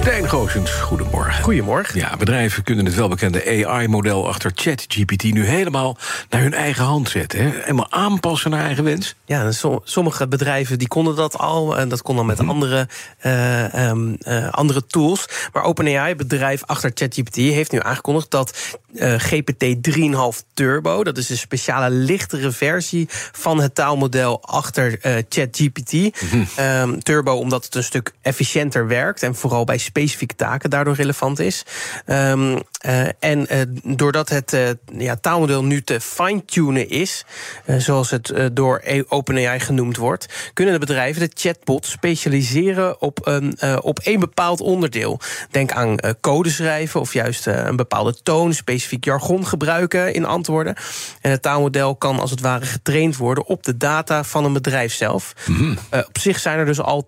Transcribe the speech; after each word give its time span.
Stijn 0.00 0.28
Goosens, 0.28 0.70
goedemorgen. 0.70 1.42
Goedemorgen. 1.42 1.98
Ja, 1.98 2.16
bedrijven 2.16 2.62
kunnen 2.62 2.84
het 2.84 2.94
welbekende 2.94 3.66
AI-model 3.66 4.28
achter 4.28 4.52
ChatGPT 4.54 5.22
nu 5.22 5.44
helemaal 5.46 5.96
naar 6.30 6.40
hun 6.40 6.54
eigen 6.54 6.84
hand 6.84 7.08
zetten. 7.08 7.38
Hè? 7.42 7.50
Helemaal 7.60 7.90
aanpassen 7.90 8.50
naar 8.50 8.64
eigen 8.64 8.84
wens. 8.84 9.14
Ja, 9.24 9.50
sommige 9.84 10.28
bedrijven 10.28 10.78
die 10.78 10.88
konden 10.88 11.16
dat 11.16 11.38
al. 11.38 11.78
En 11.78 11.88
dat 11.88 12.02
kon 12.02 12.16
dan 12.16 12.26
met 12.26 12.38
Mhm. 12.38 12.48
andere, 12.48 12.88
eh, 13.18 13.74
ehm, 13.88 14.14
eh, 14.20 14.48
andere 14.48 14.86
tools. 14.86 15.26
Maar 15.52 15.62
OpenAI, 15.62 16.14
bedrijf 16.16 16.62
achter 16.66 16.90
ChatGPT, 16.94 17.36
heeft 17.36 17.72
nu 17.72 17.80
aangekondigd 17.80 18.30
dat 18.30 18.78
eh, 18.94 19.14
GPT 19.18 19.82
3,5 19.82 20.42
Turbo, 20.54 21.04
dat 21.04 21.16
is 21.18 21.30
een 21.30 21.36
speciale 21.36 21.90
lichtere 21.90 22.50
versie 22.52 23.06
van 23.32 23.60
het 23.60 23.74
taalmodel 23.74 24.42
achter 24.42 24.98
eh, 25.00 25.14
ChatGPT. 25.28 25.92
Ehm, 26.56 26.98
Turbo, 26.98 27.32
omdat 27.34 27.64
het 27.64 27.74
een 27.74 27.84
stuk 27.84 28.12
efficiënter 28.22 28.86
werkt 28.86 29.22
en 29.22 29.34
vooral 29.34 29.64
bij 29.64 29.78
specifieke 29.90 30.34
taken 30.34 30.70
daardoor 30.70 30.94
relevant 30.94 31.38
is. 31.38 31.64
Ehm, 32.06 32.58
eh, 32.80 33.06
en 33.18 33.46
eh, 33.46 33.60
doordat 33.84 34.28
het 34.28 34.52
eh, 34.52 34.68
ja, 34.98 35.16
taalmodel 35.16 35.64
nu 35.64 35.82
te 35.82 36.00
fine-tunen 36.00 36.88
is, 36.88 37.24
zoals 37.66 38.10
het 38.10 38.32
door 38.52 38.80
E- 38.84 39.02
OpenAI 39.08 39.60
genoemd 39.60 39.96
wordt, 39.96 40.50
kunnen 40.52 40.74
de 40.74 40.80
bedrijven 40.80 41.20
de 41.20 41.30
chatbot 41.34 41.86
specialiseren 41.86 43.00
op, 43.00 43.26
een, 43.26 43.58
op 43.82 43.98
één 43.98 44.20
bepaald 44.20 44.60
onderdeel. 44.60 45.20
Denk 45.50 45.72
aan 45.72 45.96
code 46.20 46.50
schrijven 46.50 47.00
of 47.00 47.12
juist 47.12 47.46
een 47.46 47.76
bepaalde 47.76 48.14
toon, 48.22 48.54
specifiek 48.54 49.04
jargon 49.04 49.46
gebruiken 49.46 50.14
in 50.14 50.24
antwoorden. 50.24 50.74
En 51.20 51.30
het 51.30 51.42
taalmodel 51.42 51.96
kan 51.96 52.20
als 52.20 52.30
het 52.30 52.40
ware 52.40 52.66
getraind 52.66 53.16
worden 53.16 53.46
op 53.46 53.62
de 53.62 53.76
data 53.76 54.24
van 54.24 54.44
een 54.44 54.52
bedrijf 54.52 54.92
zelf. 54.92 55.34
Eh, 55.90 56.00
op 56.08 56.18
zich 56.18 56.38
zijn 56.38 56.58
er 56.58 56.66
dus 56.66 56.80
al 56.80 57.06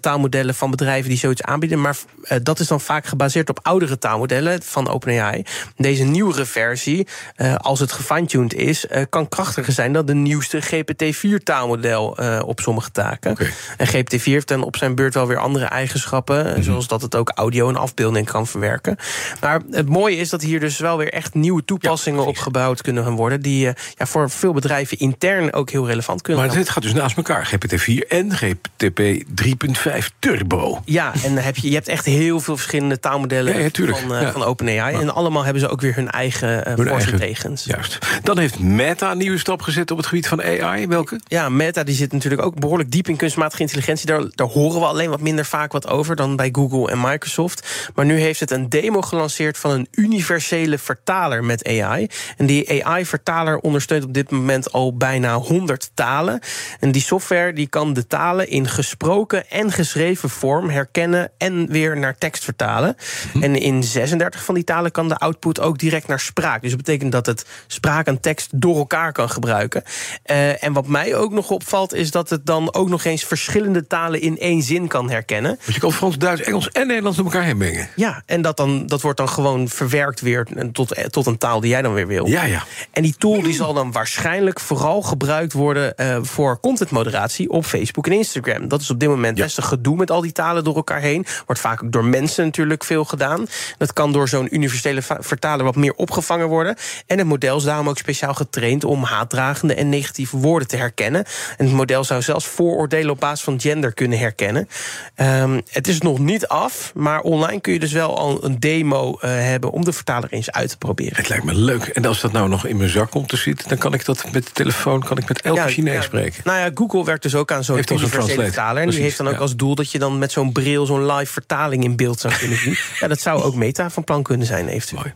taalmodellen 0.00 0.54
van 0.54 0.70
bedrijven 0.70 1.08
die 1.08 1.18
zoiets 1.18 1.42
aanbieden, 1.42 1.63
maar 1.72 1.96
eh, 2.22 2.38
dat 2.42 2.60
is 2.60 2.66
dan 2.66 2.80
vaak 2.80 3.06
gebaseerd 3.06 3.48
op 3.48 3.58
oudere 3.62 3.98
taalmodellen 3.98 4.62
van 4.62 4.88
OpenAI. 4.88 5.44
Deze 5.76 6.04
nieuwere 6.04 6.44
versie, 6.44 7.06
eh, 7.36 7.54
als 7.54 7.80
het 7.80 7.92
gefine-tuned 7.92 8.54
is, 8.54 8.86
eh, 8.86 9.02
kan 9.08 9.28
krachtiger 9.28 9.72
zijn 9.72 9.92
dan 9.92 10.06
de 10.06 10.14
nieuwste 10.14 10.60
GPT-4 10.60 11.42
taalmodel 11.42 12.16
op 12.46 12.60
sommige 12.60 12.90
taken. 12.90 13.36
En 13.76 13.86
GPT-4 13.86 14.32
heeft 14.32 14.48
dan 14.48 14.62
op 14.62 14.76
zijn 14.76 14.94
beurt 14.94 15.14
wel 15.14 15.26
weer 15.26 15.38
andere 15.38 15.64
eigenschappen, 15.64 16.54
eh, 16.56 16.62
zoals 16.62 16.86
dat 16.88 17.02
het 17.02 17.14
ook 17.14 17.30
audio 17.34 17.68
en 17.68 17.76
afbeelding 17.76 18.26
kan 18.26 18.46
verwerken. 18.46 18.96
Maar 19.40 19.60
het 19.70 19.88
mooie 19.88 20.16
is 20.16 20.30
dat 20.30 20.42
hier 20.42 20.60
dus 20.60 20.78
wel 20.78 20.96
weer 20.96 21.12
echt 21.12 21.34
nieuwe 21.34 21.64
toepassingen 21.64 22.26
opgebouwd 22.26 22.82
kunnen 22.82 23.04
gaan 23.04 23.16
worden, 23.16 23.42
die 23.42 23.60
ja, 23.94 24.06
voor 24.06 24.30
veel 24.30 24.52
bedrijven 24.52 24.98
intern 24.98 25.52
ook 25.52 25.70
heel 25.70 25.86
relevant 25.86 26.22
kunnen 26.22 26.46
Maar 26.46 26.54
dit 26.54 26.68
gaat 26.68 26.82
dus 26.82 26.92
naast 26.92 27.16
elkaar. 27.16 27.46
GPT-4 27.46 28.08
en 28.08 28.32
GPTP 28.32 29.00
3.5 29.34 30.10
Turbo. 30.18 30.80
Ja, 30.84 31.12
en 31.24 31.34
dan 31.34 31.44
heb 31.54 31.62
je, 31.62 31.68
je 31.68 31.74
hebt 31.74 31.88
echt 31.88 32.04
heel 32.04 32.40
veel 32.40 32.56
verschillende 32.56 33.00
taalmodellen 33.00 33.52
Ja, 33.54 33.58
ja, 33.60 33.68
tuurlijk. 33.70 33.98
van, 33.98 34.14
eh, 34.14 34.22
Ja. 34.22 34.32
van 34.32 34.42
OpenAI. 34.42 34.94
En 34.94 35.14
allemaal 35.14 35.44
hebben 35.44 35.62
ze 35.62 35.68
ook 35.68 35.80
weer 35.80 35.94
hun 35.94 36.10
eigen 36.10 36.68
uh, 36.68 36.74
Hun 36.76 36.86
voor's 36.88 37.06
en 37.10 37.18
tegens. 37.18 37.64
Juist. 37.64 37.98
Dan 38.22 38.38
heeft 38.38 38.58
Meta 38.58 39.10
een 39.10 39.18
nieuwe 39.18 39.38
stap 39.38 39.62
gezet 39.62 39.90
op 39.90 39.96
het 39.96 40.06
gebied 40.06 40.28
van 40.28 40.42
AI. 40.42 40.86
Welke? 40.86 41.20
Ja, 41.24 41.48
Meta 41.48 41.82
die 41.84 41.94
zit 41.94 42.12
natuurlijk 42.12 42.42
ook 42.42 42.60
behoorlijk 42.60 42.90
diep 42.90 43.08
in 43.08 43.16
kunstmatige 43.16 43.62
intelligentie. 43.62 44.06
Daar, 44.06 44.22
daar 44.34 44.46
horen 44.46 44.80
we 44.80 44.86
alleen 44.86 45.10
wat 45.10 45.20
minder 45.20 45.44
vaak 45.44 45.72
wat 45.72 45.86
over 45.88 46.16
dan 46.16 46.36
bij 46.36 46.48
Google 46.52 46.90
en 46.90 47.00
Microsoft. 47.00 47.88
Maar 47.94 48.04
nu 48.04 48.18
heeft 48.18 48.40
het 48.40 48.50
een 48.50 48.68
demo 48.68 49.00
gelanceerd 49.00 49.58
van 49.58 49.70
een 49.70 49.88
universele 49.90 50.78
vertaler 50.78 51.44
met 51.44 51.66
AI. 51.68 52.06
En 52.36 52.46
die 52.46 52.84
AI-vertaler 52.84 53.58
ondersteunt 53.58 54.04
op 54.04 54.14
dit 54.14 54.30
moment 54.30 54.72
al 54.72 54.96
bijna 54.96 55.34
100 55.34 55.90
talen. 55.94 56.40
En 56.80 56.92
die 56.92 57.02
software 57.02 57.52
die 57.52 57.66
kan 57.66 57.92
de 57.92 58.06
talen 58.06 58.48
in 58.48 58.68
gesproken 58.68 59.50
en 59.50 59.72
geschreven 59.72 60.30
vorm 60.30 60.68
herkennen 60.70 61.30
en 61.44 61.66
weer 61.70 61.98
naar 61.98 62.18
tekst 62.18 62.44
vertalen. 62.44 62.96
En 63.40 63.56
in 63.56 63.82
36 63.82 64.44
van 64.44 64.54
die 64.54 64.64
talen 64.64 64.90
kan 64.90 65.08
de 65.08 65.16
output 65.16 65.60
ook 65.60 65.78
direct 65.78 66.06
naar 66.06 66.20
spraak. 66.20 66.60
Dus 66.60 66.70
dat 66.70 66.78
betekent 66.78 67.12
dat 67.12 67.26
het 67.26 67.46
spraak 67.66 68.06
en 68.06 68.20
tekst 68.20 68.48
door 68.54 68.76
elkaar 68.76 69.12
kan 69.12 69.30
gebruiken. 69.30 69.82
Eh, 70.22 70.64
en 70.64 70.72
wat 70.72 70.86
mij 70.86 71.16
ook 71.16 71.32
nog 71.32 71.50
opvalt, 71.50 71.94
is 71.94 72.10
dat 72.10 72.30
het 72.30 72.46
dan 72.46 72.74
ook 72.74 72.88
nog 72.88 73.04
eens 73.04 73.24
verschillende 73.24 73.86
talen 73.86 74.20
in 74.20 74.38
één 74.38 74.62
zin 74.62 74.88
kan 74.88 75.10
herkennen. 75.10 75.58
Want 75.62 75.74
je 75.74 75.80
kan 75.80 75.92
Frans, 75.92 76.18
Duits, 76.18 76.42
Engels 76.42 76.68
en 76.68 76.86
Nederlands 76.86 77.16
door 77.16 77.26
elkaar 77.26 77.44
heen 77.44 77.56
mengen. 77.56 77.88
Ja, 77.96 78.22
en 78.26 78.42
dat, 78.42 78.56
dan, 78.56 78.86
dat 78.86 79.00
wordt 79.00 79.18
dan 79.18 79.28
gewoon 79.28 79.68
verwerkt 79.68 80.20
weer 80.20 80.46
tot, 80.72 80.92
eh, 80.92 81.04
tot 81.04 81.26
een 81.26 81.38
taal 81.38 81.60
die 81.60 81.70
jij 81.70 81.82
dan 81.82 81.94
weer 81.94 82.06
wil. 82.06 82.26
Ja, 82.26 82.44
ja. 82.44 82.62
En 82.90 83.02
die 83.02 83.14
tool 83.18 83.42
die 83.42 83.54
zal 83.54 83.74
dan 83.74 83.92
waarschijnlijk 83.92 84.60
vooral 84.60 85.02
gebruikt 85.02 85.52
worden 85.52 85.96
eh, 85.96 86.18
voor 86.22 86.60
contentmoderatie 86.60 87.50
op 87.50 87.64
Facebook 87.64 88.06
en 88.06 88.12
Instagram. 88.12 88.68
Dat 88.68 88.80
is 88.80 88.90
op 88.90 89.00
dit 89.00 89.08
moment 89.08 89.36
best 89.36 89.56
een 89.56 89.64
gedoe 89.64 89.96
met 89.96 90.10
al 90.10 90.20
die 90.20 90.32
talen 90.32 90.64
door 90.64 90.76
elkaar 90.76 91.00
heen. 91.00 91.26
Wordt 91.46 91.60
vaak 91.60 91.82
ook 91.82 91.92
door 91.92 92.04
mensen 92.04 92.44
natuurlijk 92.44 92.84
veel 92.84 93.04
gedaan. 93.04 93.46
Dat 93.78 93.92
kan 93.92 94.12
door 94.12 94.28
zo'n 94.28 94.54
universele 94.54 95.02
vertaler 95.02 95.64
wat 95.64 95.76
meer 95.76 95.94
opgevangen 95.94 96.48
worden. 96.48 96.76
En 97.06 97.18
het 97.18 97.26
model 97.26 97.56
is 97.56 97.62
daarom 97.62 97.88
ook 97.88 97.98
speciaal 97.98 98.34
getraind 98.34 98.84
om 98.84 99.02
haatdragende 99.02 99.74
en 99.74 99.88
negatieve 99.88 100.36
woorden 100.36 100.68
te 100.68 100.76
herkennen. 100.76 101.24
En 101.56 101.64
het 101.64 101.74
model 101.74 102.04
zou 102.04 102.22
zelfs 102.22 102.46
vooroordelen 102.46 103.10
op 103.10 103.20
basis 103.20 103.44
van 103.44 103.60
gender 103.60 103.94
kunnen 103.94 104.18
herkennen. 104.18 104.68
Ehm, 105.14 105.60
het 105.70 105.88
is 105.88 106.00
nog 106.00 106.18
niet 106.18 106.46
af, 106.46 106.92
maar 106.94 107.20
online 107.20 107.60
kun 107.60 107.72
je 107.72 107.78
dus 107.78 107.92
wel 107.92 108.18
al 108.18 108.44
een 108.44 108.60
demo 108.60 109.18
eh, 109.20 109.30
hebben 109.30 109.70
om 109.70 109.84
de 109.84 109.92
vertaler 109.92 110.32
eens 110.32 110.50
uit 110.50 110.68
te 110.68 110.78
proberen. 110.78 111.16
Het 111.16 111.28
lijkt 111.28 111.44
me 111.44 111.54
leuk. 111.54 111.86
En 111.86 112.04
als 112.04 112.20
dat 112.20 112.32
nou 112.32 112.48
nog 112.48 112.66
in 112.66 112.76
mijn 112.76 112.90
zak 112.90 113.10
komt 113.10 113.28
te 113.28 113.36
zitten... 113.36 113.68
dan 113.68 113.78
kan 113.78 113.94
ik 113.94 114.04
dat 114.04 114.24
met 114.32 114.44
de 114.44 114.52
telefoon 114.52 115.02
kan 115.04 115.18
ik 115.18 115.28
met 115.28 115.40
elke 115.42 115.60
Ja, 115.60 115.68
Chinees 115.68 115.94
ja. 115.94 116.02
spreken. 116.02 116.40
Nou 116.44 116.58
ja, 116.58 116.70
Google 116.74 117.04
werkt 117.04 117.22
dus 117.22 117.34
ook 117.34 117.52
aan 117.52 117.64
zo'n 117.64 117.78
universele 117.92 118.42
vertaler. 118.42 118.82
En 118.82 118.90
die 118.90 119.00
heeft 119.00 119.16
dan 119.16 119.26
ook 119.26 119.32
ja. 119.32 119.38
als 119.38 119.56
doel 119.56 119.74
dat 119.74 119.90
je 119.90 119.98
dan 119.98 120.18
met 120.18 120.32
zo'n 120.32 120.52
bril 120.52 120.86
zo'n 120.86 121.06
live 121.12 121.23
vertaling 121.26 121.84
in 121.84 121.96
beeld 121.96 122.20
zou 122.20 122.34
kunnen 122.34 122.58
zien. 122.58 122.76
ja, 123.00 123.08
dat 123.08 123.20
zou 123.20 123.42
ook 123.42 123.54
Meta 123.54 123.90
van 123.90 124.04
plan 124.04 124.22
kunnen 124.22 124.46
zijn, 124.46 124.68
eventueel. 124.68 125.02
Mooi. 125.02 125.14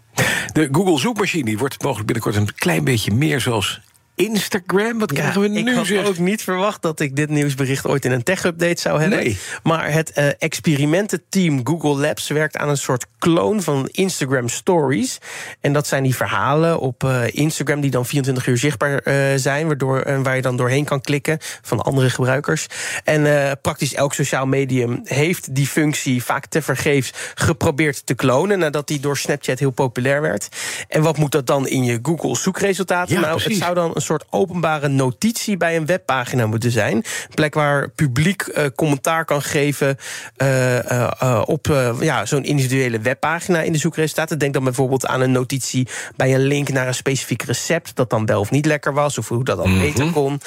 De 0.52 0.68
Google 0.72 0.98
zoekmachine 0.98 1.56
wordt 1.56 1.82
mogelijk 1.82 2.06
binnenkort 2.06 2.36
een 2.36 2.54
klein 2.54 2.84
beetje 2.84 3.14
meer 3.14 3.40
zoals 3.40 3.80
Instagram. 4.18 4.98
Wat 4.98 5.12
krijgen 5.12 5.40
we 5.40 5.50
ik 5.50 5.64
nu 5.64 5.74
had 5.74 5.86
zeg? 5.86 6.06
ook 6.06 6.18
niet 6.18 6.42
verwacht 6.42 6.82
dat 6.82 7.00
ik 7.00 7.16
dit 7.16 7.28
nieuwsbericht 7.28 7.86
ooit 7.86 8.04
in 8.04 8.12
een 8.12 8.22
tech-update 8.22 8.80
zou 8.80 9.00
hebben. 9.00 9.18
Nee. 9.18 9.38
Maar 9.62 9.92
het 9.92 10.12
eh, 10.12 10.28
experimententeam 10.38 11.60
Google 11.66 11.96
Labs 11.96 12.28
werkt 12.28 12.56
aan 12.56 12.68
een 12.68 12.76
soort 12.76 13.06
kloon 13.18 13.62
van 13.62 13.88
Instagram 13.90 14.48
Stories. 14.48 15.18
En 15.60 15.72
dat 15.72 15.86
zijn 15.86 16.02
die 16.02 16.14
verhalen 16.14 16.80
op 16.80 17.04
eh, 17.04 17.22
Instagram 17.30 17.80
die 17.80 17.90
dan 17.90 18.06
24 18.06 18.46
uur 18.46 18.58
zichtbaar 18.58 18.98
eh, 18.98 19.14
zijn, 19.36 19.66
waardoor, 19.66 20.00
en 20.00 20.22
waar 20.22 20.36
je 20.36 20.42
dan 20.42 20.56
doorheen 20.56 20.84
kan 20.84 21.00
klikken 21.00 21.38
van 21.62 21.82
andere 21.82 22.10
gebruikers. 22.10 22.66
En 23.04 23.58
praktisch 23.62 23.94
elk 23.94 24.14
sociaal 24.14 24.46
medium 24.46 25.00
heeft 25.04 25.54
die 25.54 25.66
functie 25.66 26.24
vaak 26.24 26.46
tevergeefs 26.46 27.12
geprobeerd 27.34 28.06
te 28.06 28.14
klonen 28.14 28.58
nadat 28.58 28.86
die 28.88 29.00
door 29.00 29.16
Snapchat 29.16 29.58
heel 29.58 29.70
populair 29.70 30.20
werd. 30.20 30.48
En 30.88 31.02
wat 31.02 31.16
moet 31.16 31.32
dat 31.32 31.46
dan 31.46 31.68
in 31.68 31.84
je 31.84 31.98
Google 32.02 32.36
zoekresultaten? 32.36 33.14
Ja, 33.14 33.20
nou, 33.20 33.42
het 33.42 33.56
zou 33.56 33.74
dan 33.74 33.90
een 33.94 34.00
soort 34.08 34.24
openbare 34.30 34.88
notitie 34.88 35.56
bij 35.56 35.76
een 35.76 35.86
webpagina 35.86 36.46
moeten 36.46 36.70
zijn. 36.70 36.96
Een 36.96 37.34
plek 37.34 37.54
waar 37.54 37.88
publiek 37.88 38.42
eh, 38.42 38.64
commentaar 38.76 39.24
kan 39.24 39.42
geven 39.42 39.96
eh, 40.36 41.12
eh, 41.22 41.42
op 41.46 41.66
ja, 42.00 42.26
zo'n 42.26 42.44
individuele 42.44 43.00
webpagina 43.00 43.60
in 43.60 43.72
de 43.72 43.78
zoekresultaten. 43.78 44.38
Denk 44.38 44.54
dan 44.54 44.64
bijvoorbeeld 44.64 45.06
aan 45.06 45.20
een 45.20 45.32
notitie 45.32 45.88
bij 46.16 46.34
een 46.34 46.46
link 46.46 46.68
naar 46.68 46.86
een 46.86 46.94
specifiek 46.94 47.42
recept 47.42 47.96
dat 47.96 48.10
dan 48.10 48.26
wel 48.26 48.40
of 48.40 48.50
niet 48.50 48.66
lekker 48.66 48.94
was, 48.94 49.18
of 49.18 49.28
hoe 49.28 49.44
dat 49.44 49.56
dan 49.56 49.78
beter 49.78 50.10
kon. 50.10 50.40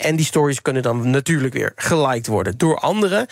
En 0.00 0.16
die 0.16 0.26
stories 0.26 0.62
kunnen 0.62 0.82
dan 0.82 1.10
natuurlijk 1.10 1.54
weer 1.54 1.72
geliked 1.76 2.26
worden 2.26 2.58
door 2.58 2.78
anderen. 2.78 3.26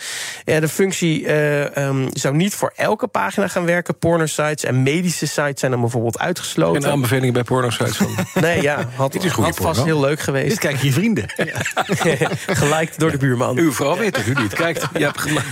Ja, 0.45 0.59
de 0.59 0.67
functie 0.67 1.25
eh, 1.27 1.77
ehm, 1.77 2.07
zou 2.13 2.35
niet 2.35 2.53
voor 2.53 2.73
elke 2.75 3.07
pagina 3.07 3.47
gaan 3.47 3.65
werken. 3.65 3.97
Porno-sites 3.97 4.63
en 4.63 4.83
medische 4.83 5.27
sites 5.27 5.59
zijn 5.59 5.71
dan 5.71 5.81
bijvoorbeeld 5.81 6.19
uitgesloten. 6.19 6.83
En 6.83 6.91
aanbevelingen 6.91 7.33
bij 7.33 7.43
porno-sites 7.43 7.97
van... 7.97 8.15
Nee, 8.33 8.61
ja, 8.61 8.89
had, 8.95 9.11
Dit 9.11 9.23
is 9.23 9.31
goede 9.31 9.49
had 9.49 9.54
vast 9.55 9.83
heel 9.83 9.99
leuk 9.99 10.19
geweest. 10.19 10.49
Dit 10.49 10.59
kijken 10.59 10.85
je 10.85 10.93
vrienden. 10.93 11.25
Geliked 12.47 12.99
door 12.99 13.11
de 13.11 13.17
buurman. 13.17 13.57
Uw 13.57 13.73
vrouw 13.73 13.97
weet 13.97 14.15
het 14.15 14.27
u 14.27 14.33
niet. 14.41 14.53
Kijkt, 14.53 14.87
je 14.97 15.03
hebt 15.03 15.21
gelijk. 15.21 15.45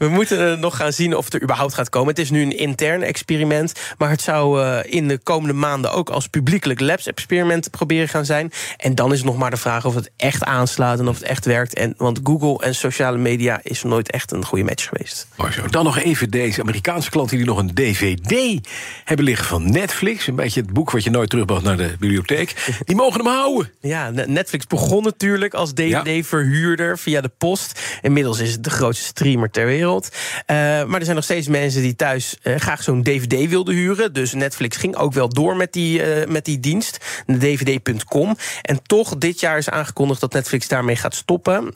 We 0.00 0.08
moeten 0.08 0.52
eh, 0.52 0.58
nog 0.58 0.76
gaan 0.76 0.92
zien 0.92 1.16
of 1.16 1.24
het 1.24 1.34
er 1.34 1.42
überhaupt 1.42 1.74
gaat 1.74 1.88
komen. 1.88 2.08
Het 2.08 2.18
is 2.18 2.30
nu 2.30 2.42
een 2.42 2.58
intern 2.58 3.02
experiment. 3.02 3.72
Maar 3.98 4.10
het 4.10 4.22
zou 4.22 4.60
uh, 4.60 4.78
in 4.84 5.08
de 5.08 5.18
komende 5.18 5.54
maanden 5.54 5.92
ook 5.92 6.10
als 6.10 6.26
publiekelijk 6.26 6.80
labs-experiment 6.80 7.70
proberen 7.70 8.08
gaan 8.08 8.24
zijn. 8.24 8.52
En 8.76 8.94
dan 8.94 9.12
is 9.12 9.22
nog 9.22 9.36
maar 9.36 9.50
de 9.50 9.56
vraag 9.56 9.84
of 9.84 9.94
het 9.94 10.10
echt 10.16 10.44
aanslaat 10.44 10.98
en 10.98 11.08
of 11.08 11.14
het 11.14 11.24
echt 11.24 11.44
werkt. 11.44 11.74
En, 11.74 11.94
want 11.96 12.20
Google 12.22 12.66
en 12.66 12.74
sociale 12.74 13.18
media 13.18 13.60
is 13.62 13.82
nooit 13.82 14.10
echt 14.10 14.32
een 14.32 14.44
goede 14.44 14.64
match 14.64 14.88
geweest. 14.88 15.26
Mooi 15.36 15.52
zo. 15.52 15.66
Dan 15.66 15.84
nog 15.84 15.98
even 15.98 16.30
deze 16.30 16.60
Amerikaanse 16.60 17.10
klanten 17.10 17.36
die 17.36 17.46
nog 17.46 17.58
een 17.58 17.74
DVD 17.74 18.68
hebben 19.04 19.24
liggen 19.24 19.46
van 19.46 19.70
Netflix. 19.70 20.26
Een 20.26 20.34
beetje 20.34 20.60
het 20.60 20.72
boek 20.72 20.90
wat 20.90 21.04
je 21.04 21.10
nooit 21.10 21.30
terugbracht 21.30 21.62
naar 21.62 21.76
de 21.76 21.94
bibliotheek. 21.98 22.72
Die 22.84 22.96
mogen 22.96 23.24
hem 23.24 23.32
houden. 23.32 23.70
Ja, 23.80 24.10
Netflix 24.10 24.66
begon 24.66 25.02
natuurlijk 25.02 25.54
als 25.54 25.72
DVD-verhuurder 25.72 26.98
via 26.98 27.20
de 27.20 27.30
post. 27.38 27.80
Inmiddels 28.02 28.38
is 28.38 28.52
het 28.52 28.64
de 28.64 28.70
grootste 28.70 29.04
streamer 29.04 29.50
ter 29.50 29.66
wereld. 29.66 29.88
Uh, 29.98 30.56
maar 30.84 30.98
er 30.98 31.04
zijn 31.04 31.16
nog 31.16 31.24
steeds 31.24 31.48
mensen 31.48 31.82
die 31.82 31.96
thuis 31.96 32.36
uh, 32.42 32.56
graag 32.56 32.82
zo'n 32.82 33.02
DVD 33.02 33.48
wilden 33.48 33.74
huren. 33.74 34.12
Dus 34.12 34.32
Netflix 34.32 34.76
ging 34.76 34.96
ook 34.96 35.12
wel 35.12 35.28
door 35.28 35.56
met 35.56 35.72
die, 35.72 36.20
uh, 36.20 36.26
met 36.26 36.44
die 36.44 36.60
dienst, 36.60 36.98
dvd.com. 37.26 38.36
En 38.62 38.82
toch, 38.82 39.16
dit 39.16 39.40
jaar 39.40 39.58
is 39.58 39.70
aangekondigd 39.70 40.20
dat 40.20 40.32
Netflix 40.32 40.68
daarmee 40.68 40.96
gaat 40.96 41.14
stoppen. 41.14 41.74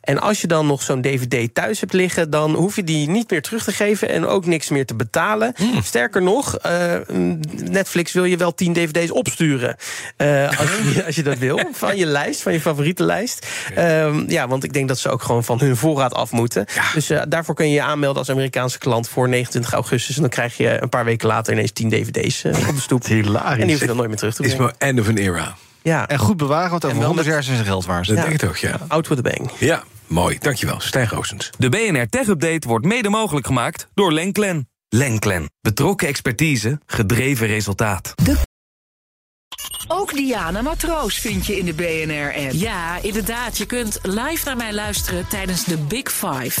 en 0.00 0.20
als 0.20 0.40
je 0.40 0.46
dan 0.46 0.66
nog 0.66 0.82
zo'n 0.82 1.00
DVD 1.00 1.54
thuis 1.54 1.80
hebt 1.80 1.92
liggen, 1.92 2.30
dan 2.30 2.54
hoef 2.54 2.76
je 2.76 2.84
die 2.84 3.08
niet 3.08 3.30
meer 3.30 3.42
terug 3.42 3.64
te 3.64 3.72
geven 3.72 4.08
en 4.08 4.26
ook 4.26 4.46
niks 4.46 4.68
meer 4.68 4.86
te 4.86 4.94
betalen. 4.94 5.54
Mm. 5.58 5.82
Sterker 5.82 6.22
nog, 6.22 6.56
Netflix 7.52 8.12
wil 8.12 8.24
je 8.24 8.36
wel 8.36 8.54
10 8.54 8.72
DVD's 8.72 9.12
opsturen. 9.12 9.76
als, 10.58 10.70
je, 10.94 11.02
als 11.06 11.14
je 11.14 11.22
dat 11.22 11.38
wil. 11.38 11.60
Van 11.72 11.96
je 11.96 12.06
lijst, 12.06 12.42
van 12.42 12.52
je 12.52 12.60
favoriete 12.60 13.04
lijst. 13.04 13.46
Um, 13.78 14.30
ja, 14.30 14.48
want 14.48 14.64
ik 14.64 14.72
denk 14.72 14.88
dat 14.88 14.98
ze 14.98 15.08
ook 15.08 15.22
gewoon 15.22 15.44
van 15.44 15.58
hun 15.58 15.76
voorraad 15.76 16.14
af 16.14 16.32
moeten. 16.32 16.64
Ja. 16.74 16.92
Dus 16.94 17.10
daarvoor 17.28 17.54
kun 17.54 17.68
je 17.68 17.74
je 17.74 17.82
aanmelden 17.82 18.18
als 18.18 18.30
Amerikaanse 18.30 18.78
klant 18.78 19.08
voor 19.08 19.28
29 19.28 19.72
augustus. 19.72 20.14
En 20.14 20.20
dan 20.20 20.30
krijg 20.30 20.56
je 20.56 20.82
een 20.82 20.88
paar 20.88 21.04
weken 21.04 21.28
later 21.28 21.52
ineens 21.52 21.72
10 21.72 21.88
DVD's 21.88 22.44
uh, 22.44 22.68
op 22.68 22.74
de 22.74 22.80
stoep. 22.80 23.04
Hilarisch. 23.04 23.50
En 23.50 23.60
die 23.60 23.70
hoef 23.70 23.80
je 23.80 23.86
dan 23.86 23.96
nooit 23.96 24.08
meer 24.08 24.18
terug 24.18 24.34
te 24.34 24.42
brengen. 24.42 24.58
Is 24.58 24.64
maar 24.64 24.74
end 24.78 25.00
of 25.00 25.08
an 25.08 25.16
era. 25.16 25.54
Ja. 25.82 26.08
En 26.08 26.18
goed 26.18 26.36
bewaren, 26.36 26.70
want 26.70 26.84
over 26.84 27.04
100 27.04 27.26
jaar 27.26 27.38
is 27.38 27.46
zijn 27.46 27.64
geld 27.64 27.86
waard. 27.86 28.06
Dat 28.06 28.16
ja. 28.16 28.22
denk 28.24 28.42
ik 28.42 28.48
ook, 28.48 28.56
ja. 28.56 28.78
Out 28.88 29.08
with 29.08 29.24
the 29.24 29.30
bang. 29.30 29.50
Ja, 29.58 29.82
mooi. 30.06 30.38
Dankjewel. 30.38 30.80
Stijn 30.80 31.08
Roosens. 31.08 31.50
De 31.58 31.68
BNR 31.68 32.08
Tech 32.08 32.26
Update 32.26 32.68
wordt 32.68 32.84
mede 32.84 33.08
mogelijk 33.08 33.46
gemaakt 33.46 33.88
door 33.94 34.12
Lenklen. 34.12 34.68
Lenklen. 34.88 35.50
Betrokken 35.60 36.08
expertise, 36.08 36.80
gedreven 36.86 37.46
resultaat. 37.46 38.12
De 38.24 38.36
ook 39.88 40.14
Diana 40.14 40.62
Matroos 40.62 41.18
vind 41.18 41.46
je 41.46 41.58
in 41.58 41.64
de 41.64 41.74
BNR-app. 41.74 42.52
Ja, 42.52 42.98
inderdaad. 43.02 43.58
Je 43.58 43.66
kunt 43.66 43.98
live 44.02 44.44
naar 44.44 44.56
mij 44.56 44.72
luisteren 44.72 45.28
tijdens 45.28 45.64
de 45.64 45.76
Big 45.76 46.12
Five. 46.12 46.60